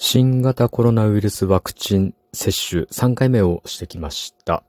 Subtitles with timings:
[0.00, 4.62] 新型コロナウイルスワクチン接種3回目をしてきました。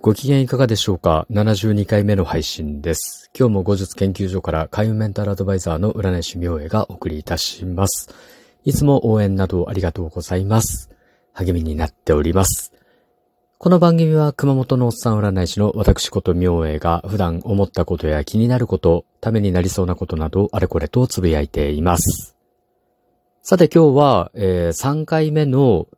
[0.00, 3.30] ご機嫌いかがでしょうか ?72 回目の配信です。
[3.38, 8.08] 今日も後日研究所から海運メンタルアドバイザーの占い師明恵がお送りいたします。
[8.64, 10.88] いつも応援などありがとうございます。
[11.34, 12.72] 励みになっております。
[13.62, 22.34] この番組は熊本のおっさん占い師の私こと明恵が普段思ったことや気になること、ためになりそうなことなどあれこれとつぶやいています。
[23.42, 25.88] さて今日は、えー、3回目の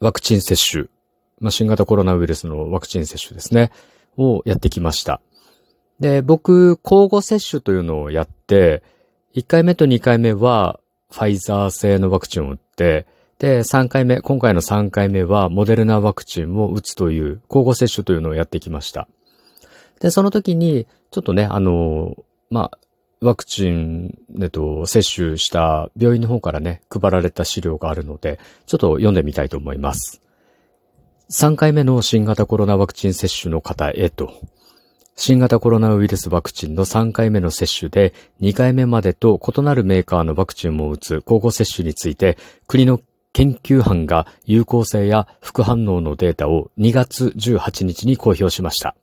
[0.00, 0.86] ワクチン接種、
[1.38, 3.70] まあ、新型コロナウイルスのワクチン接種ですね、
[4.16, 5.20] をやってきました。
[6.00, 8.82] で、僕、交互接種というのをやって、
[9.36, 10.80] 1回目と2回目は
[11.12, 13.06] ファイザー製のワクチンを打って、
[13.38, 19.08] で、3回目、今回の3回目はモデルナワクチンを打つという交互接種というのをやってきました。
[20.00, 22.16] で、その時に、ちょっとね、あの、
[22.50, 22.78] まあ、
[23.20, 30.22] ワクチン、えっと、接種した病院の方からね、配られた資料があるので、ちょっと読んでみたいと思います。
[31.30, 34.32] 3回目の新型コロナワクチン接種の方へと、
[35.16, 43.00] 新型コロナウイルスワクチンの3回目の接種で2回目までと異なるメーカーのワクチンも打つ交互接種について国の
[43.36, 48.96] 研究班が有効性や副反応のデータを2月18日に公表しました。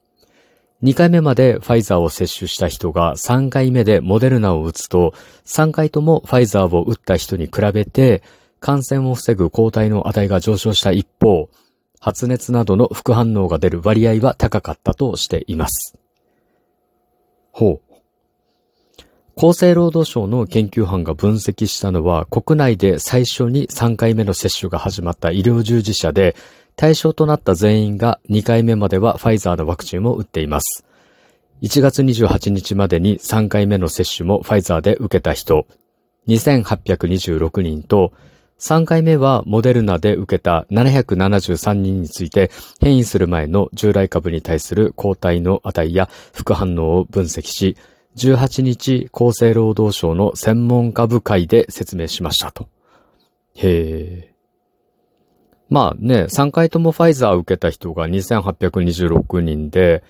[0.81, 5.13] 2回目までファイザーを接種した人が3回目でモデルナを打つと、
[5.45, 8.23] 3回ともファイザーを打った人に比べて、
[8.59, 11.51] 感染を防ぐ抗体の値が上昇した一方、
[11.99, 15.95] 発熱などの副反応が出る割合は高かったとしています。
[17.51, 17.92] ほう。
[19.35, 26.35] 厚生労働省の研究班が分析したのは、国内で最初に3回目の接種が始まった医療従事者で、
[26.75, 30.85] 対象となった全員が2回目まではファイザーのワクチンを打っています。
[31.61, 35.65] 1月28日までに3回目の接種もファイザーで受けた人、
[36.27, 38.13] 2826人と、
[38.59, 42.49] 3回目はモデルナで受けた773人について
[42.79, 47.75] 変異する前の従来株に対する抗体の値や副反応を分析し、
[48.15, 52.67] 18日厚生労働省の専門家部会で説明しましたと。
[53.55, 54.33] へえ。
[55.69, 60.03] まあね、3回ともファイザーを受けた人が2826人で、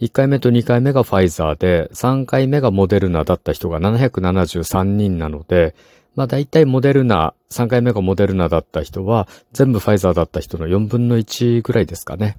[0.00, 5.74] 1回目と2回目がファイザーで、3回目がモデルナだった人が773人なので、
[6.14, 12.38] まあ大体モデルナ、3回目がモデルナだった人は、全部ファイザーだった人の4分の1ぐらいですかね。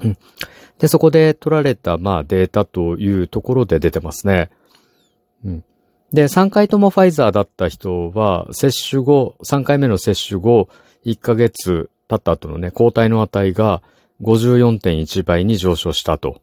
[0.00, 0.18] うん。
[0.78, 4.50] で、そこで取られた、まあ、データというところで出てますね。
[5.44, 5.64] うん。
[6.12, 10.68] で、3回ともファイザーだった人は、接種後、3回目の接種後、
[11.04, 13.82] 1ヶ月経った後のね、抗体の値が
[14.22, 16.40] 54.1倍に上昇したと。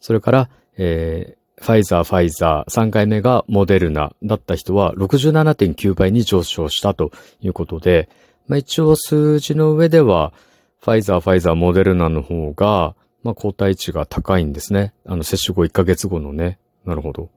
[0.00, 7.10] それから、えー、ファイザー、ファイザー、3回目がモデルナだった人は67.9倍に上昇したと
[7.40, 8.08] いうことで、
[8.48, 10.32] まあ一応数字の上では、
[10.80, 14.94] ファイザー、ファイザー、モデルナの方が、まあ、抗体値が高いんですね。
[15.04, 16.58] あの、接種後1ヶ月後のね。
[16.84, 17.30] なるほど。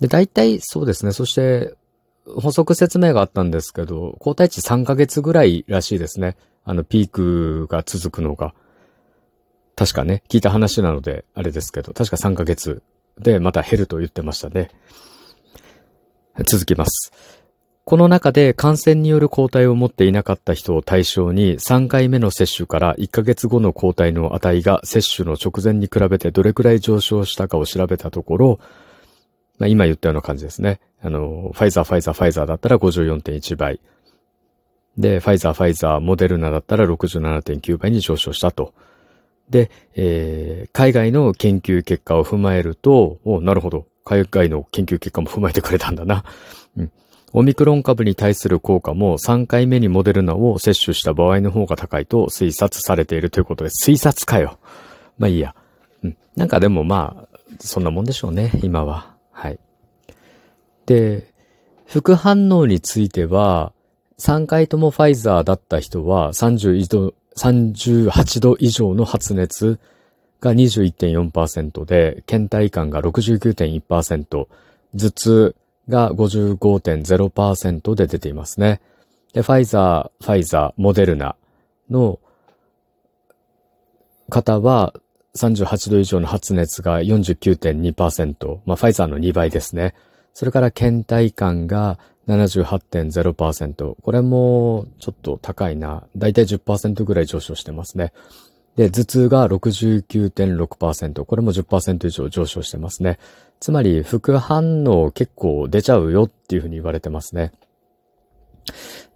[0.00, 1.12] で、大体そうですね。
[1.12, 1.74] そして、
[2.24, 6.36] 補足説明があったんですけど、抗体値3ヶ月ぐらいらしいですね。
[6.64, 8.54] あの、ピークが続くのが。
[9.74, 12.82] 確かね、聞いた話なので、あれですけど、確か3ヶ月
[13.18, 14.70] でまた減ると言ってましたね。
[16.44, 17.12] 続きます。
[17.88, 28.60] この中で感染による抗体を持っていなかった人を対象に3回目の接種から1ヶ月後の抗体の値が接種の直前に比べてどれくらい上昇したかを調べたところ、
[29.56, 30.80] まあ、今言ったような感じですね。
[31.00, 33.80] あの、ファイザー、ファイザー、ファイザーだったら54.1倍。
[34.98, 38.74] で、ファイザー、ファイザー、モデルナだったら67.9倍に上昇したと。
[39.48, 43.86] で、えー、海外の研究結果を踏まえると、おなるほど。
[44.04, 46.24] 海外の研究結果も踏まえてくれたんだな。
[46.76, 46.92] うん
[47.32, 53.70] オミクロン株に対する効果も3回目にモデルナを接種した場合の方が高いと推察されているということで。
[53.70, 54.58] 推察かよ。
[55.18, 55.54] まあいいや。
[56.02, 56.16] うん。
[56.36, 59.14] なんかでもまあ、そんなもんでしょうね、今は。
[59.30, 59.58] はい。
[60.86, 61.32] で、
[61.86, 63.72] 副反応については、
[64.18, 69.78] 3回ともファイザーだった人は31度、38度以上の発熱
[70.40, 74.48] が21.4%で、倦怠感が69.1%、
[74.94, 75.56] 頭痛、
[75.88, 78.80] が55.0%で出ていますね。
[79.32, 81.36] で、ファイザー、ファイザー、モデルナ
[81.90, 82.18] の
[84.28, 84.94] 方は
[85.36, 89.94] 38度以上の発熱が49.2%、まあ、ファイザーの2倍ですね。
[90.34, 91.98] それから倦怠感が
[92.28, 93.94] 78.0%。
[94.00, 96.04] これもちょっと高いな。
[96.16, 98.12] だいたい10%ぐらい上昇してますね。
[98.76, 101.24] で、頭痛が69.6%。
[101.24, 103.18] これも10%以上上昇してますね。
[103.60, 107.52] つまり、副反応結構出ちゃうよっていうふうに言われてますね。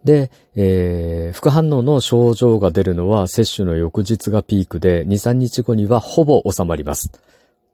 [0.04, 7.12] で、えー、副反応の症状が出るのは接種の翌日がピークで、2、3日後にはほぼ収まります。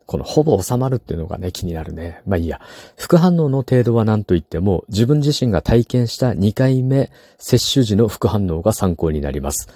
[0.04, 2.22] このほぼ収まるっていうのがね、気になるね。
[2.26, 2.60] まあいいや。
[2.96, 9.68] 副反応の程度は何と言っても、自分自身が体験した2回目接種時の副反応が参考になります。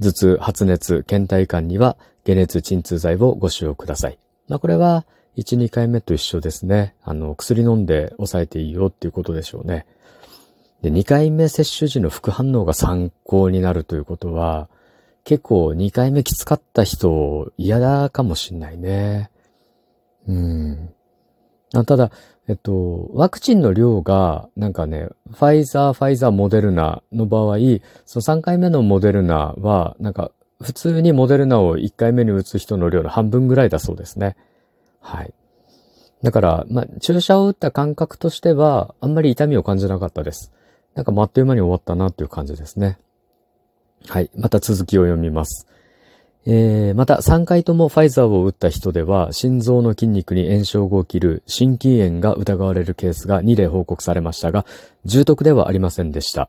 [0.00, 4.18] 頭痛、発熱、倦怠感には解熱鎮痛剤をご使用ください。
[4.48, 5.06] まあこれは
[5.36, 6.94] 1、2回目と一緒ですね。
[7.02, 9.86] あの、薬飲んで抑えていいよっていうことでしょうね。
[10.82, 14.68] で、2回目接種時の副反応が参考になるということは、
[15.24, 19.30] 結構2回目きつかった人嫌だかもしんないね。
[20.26, 20.94] うん。
[21.86, 22.10] ただ、
[22.48, 27.58] えっと、ワクチンの量が、なんかね、ファイザー、ファイザー、モデルナの場合、
[28.06, 34.36] その3回目のモデルナは、なんか、普通にモデルナを1回目に打つ人の量の半分ぐらいだそうですね。
[35.00, 35.34] はい。
[36.22, 40.52] だから、まあ、注射を打った感覚としては、あんまり痛みを感じなかったです。
[40.94, 42.98] なんか、あっという間に終わったなっていう感じですね。
[44.06, 44.30] はい。
[44.36, 45.66] また続きを読みます。
[46.46, 54.64] えー、また3回ともファイザーを打った人では心臓の筋肉に炎症が起きる心筋炎が疑われるケースが2例報告されましたが、
[55.04, 56.48] 重篤ではありませんでした。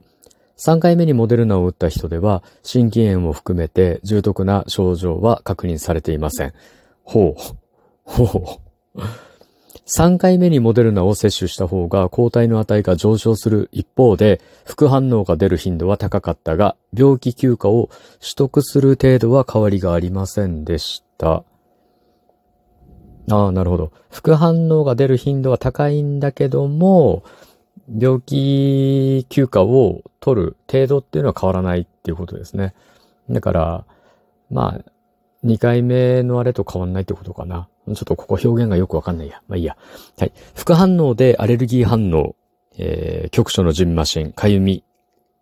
[0.57, 6.53] 3回目にモデルナを打った人では心筋炎を含めて重篤な症状は確認されていません。
[7.03, 7.57] ほう。
[8.03, 8.59] ほ
[8.95, 9.01] う。
[9.85, 17.89] 3回目にモデルナを接種した方が抗体の値が上昇する一方で、副反応が出る頻度は高かったが、病気休暇を
[18.21, 21.43] 取得する程度は変わりがありませんでした。
[23.29, 23.91] ああ、なるほど。
[24.09, 27.23] 副反応が出る頻度は高いんだけども、
[27.99, 32.73] 病気休暇を取る程度っていうのは変わらないっていうことですね。
[33.29, 33.85] だから、
[34.49, 34.91] まあ、
[35.45, 37.67] 2回目のあれと変わんないってことかな。
[37.87, 39.41] ちょっとここ表現がよくわかんないや。
[39.47, 39.75] まあいいや。
[40.17, 40.31] はい。
[40.55, 42.35] 副反応でアレルギー反応、
[42.77, 44.83] えー、局所の蕁麻疹、かゆみ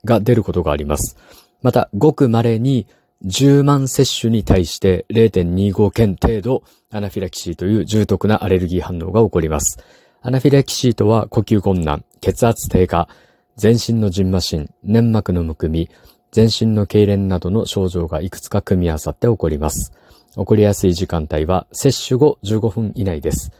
[0.05, 1.17] が出ることがあります。
[1.61, 2.87] また、ごく稀に
[3.25, 9.83] 10万接種に対して0.25件程度アナフィラキシーという重篤なアレルギー反応が起こります。
[10.21, 13.09] アナフィラキシーとは呼吸困難、血圧低下、
[13.57, 15.89] 全身の腎麻疹、粘膜のむくみ、
[16.31, 19.91] 全身の痙攣などの症状がいくつか組み合わさって起こります。
[20.35, 23.51] 起こりやすい時間帯は接種後15分以内です。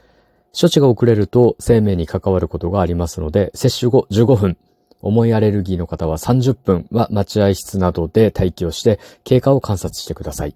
[0.60, 4.58] 処置が遅れると生命に関わることがありますので、接種後15分、
[5.02, 10.56] 重いアレルギーの方は30分は待合室などで待機をして経過を観察してください。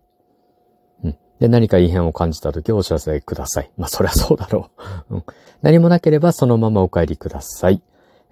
[1.04, 1.18] うん。
[1.39, 3.71] で、何か異変を感じた時はお知らせください。
[3.77, 4.69] まあ、そりゃそうだろ
[5.10, 5.15] う。
[5.15, 5.24] うん。
[5.62, 7.81] 何もなければそのままお帰りください。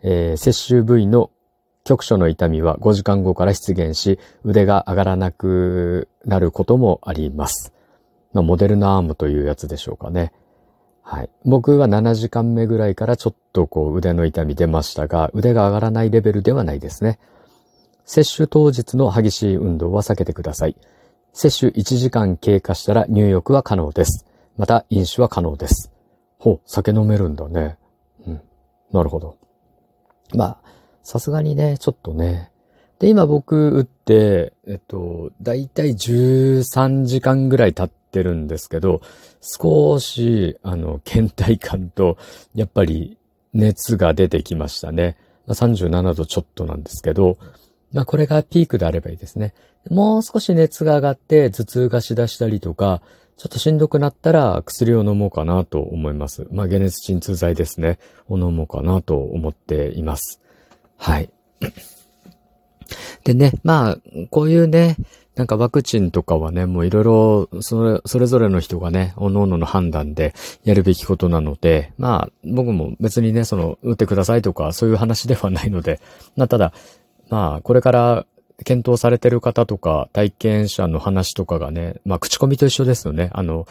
[0.03, 1.29] えー、接種部位の
[1.83, 7.73] 局所の痛みは5時間後から出現し、腕が上がらなくなることもあります。
[8.33, 10.31] まあ、モデルナアームというやつでしょうかね。
[11.01, 11.29] はい。
[11.43, 17.19] 僕は7時間目ぐらいからちょっとこう腕の痛み出ましたが、腕が上がらないレベルではないですね。
[18.05, 20.75] 接種当日の激しい運動は避けてください。
[21.33, 24.25] 接種1時間経過したら入浴は可能です。
[24.57, 25.91] また飲酒は可能です。
[26.37, 27.77] ほう、酒飲めるんだね。
[28.27, 28.41] うん。
[28.91, 29.37] なるほど。
[30.33, 30.60] まあ、
[31.03, 32.51] さすがにね、ちょっとね。
[32.99, 39.01] で、今僕打って、えっと、だいたい13時間ぐらい経ってるんですけど、
[39.41, 42.17] 少し、あの、倦怠感と、
[42.53, 43.17] やっぱり
[43.53, 45.17] 熱が出てきましたね。
[45.47, 47.37] まあ、37度ちょっとなんですけど、
[47.93, 49.53] まあこれがピークであればいいですね。
[49.89, 53.01] もう少し熱が上がって頭痛がしだしたりとか、
[53.37, 56.47] ちょっとしんどくなったら薬を飲もうかなと思います。
[56.51, 57.99] まあ解熱鎮痛剤ですね。
[58.29, 60.39] を飲もうかなと思っています。
[61.01, 61.29] はい。
[63.23, 63.97] でね、まあ、
[64.29, 64.97] こういうね、
[65.35, 75.99] なんかワクチンとかはね、もういろいろ、それ、それぞれの人がね、各々の判断でやるべきことなので、まあ、僕も別にね、その、打ってくださいとか、そういう話ではないので、
[76.35, 76.71] まあ、ただ、
[77.29, 78.27] まあ、これから
[78.63, 83.31] 検討されてる方とか、体験者の話とかがね、まあ、口コミと一緒ですよね。
[83.33, 83.65] あの、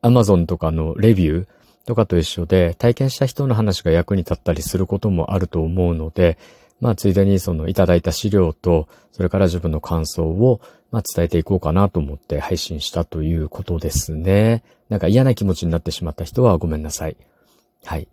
[0.00, 1.46] アマゾンとかのレビュー、
[1.86, 6.38] とかと一緒で、体験した人の話が役に立ったりすることもあると思うので、
[6.80, 10.60] まあ、ついでにそのいただいた資料と、それから自分の感想を、
[10.90, 14.62] まあ、伝えていこうかなと思って配信したということですね。
[14.88, 17.16] なんか嫌な気持ちになってしまった人はごめんなさい。
[17.84, 18.08] はい。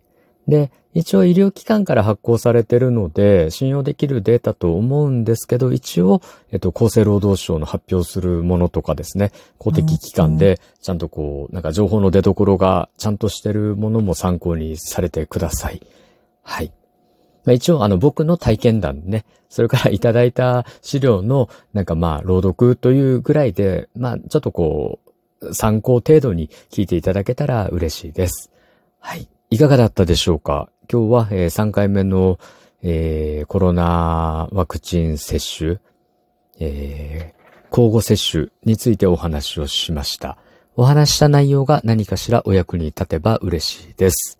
[0.50, 15.80] で、一応医療機関から発行されてるので、信用できるデータと思うんですけど、一応、えっと、厚生労働省の発表するものとかですね、公的機関で、ちゃんとこう、なんか情報の出所がちゃんとしてるものも参考にされてください。
[16.42, 16.72] はい。
[17.44, 24.98] まあ、一応あの僕の体験談ね、それからいただいた資料のなんかまあ朗読というぐらいで、まあちょっとこ
[25.40, 28.50] う参考程度に聞いていただけたら嬉しいです。
[28.98, 29.28] はい。
[29.52, 30.70] いかがだったでしょうか？
[30.88, 32.38] 今日は、え、3回目の、
[32.82, 35.78] えー、コロナワクチン接種、
[36.60, 40.38] えー、交互接種についてお話をしました。
[40.76, 44.38] お話した内容が何かしらお役に立てば嬉しいです。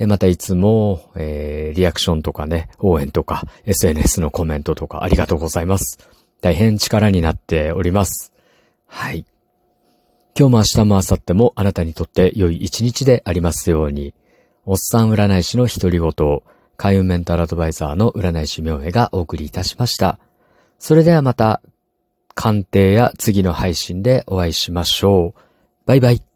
[0.00, 6.00] またいつも、えー、リアクションとかね、応援とか、SNS のコメントとかありがとうございます。
[6.40, 8.32] 大変力になっております。
[8.88, 9.24] はい。
[10.36, 14.12] 今日も明日も明後日もあなたにとって良い一日でありますように、
[14.66, 16.42] おっさん占い師の独り言、
[16.78, 20.18] 開運メンタルアドバイザーの占い師明恵がお送りいたしました。
[20.78, 21.60] それではまた、
[22.34, 25.40] 鑑定や次の配信でお会いしましょう。
[25.86, 26.33] バイバイ。